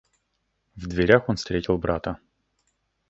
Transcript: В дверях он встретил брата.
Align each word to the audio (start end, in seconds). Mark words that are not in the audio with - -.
В 0.77 0.87
дверях 0.87 1.29
он 1.29 1.35
встретил 1.35 1.77
брата. 1.77 2.17